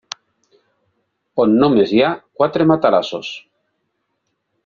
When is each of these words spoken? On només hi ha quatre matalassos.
On 1.43 1.53
només 1.65 1.93
hi 1.97 2.01
ha 2.07 2.09
quatre 2.41 2.67
matalassos. 2.73 3.31